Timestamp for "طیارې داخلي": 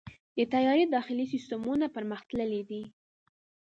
0.53-1.25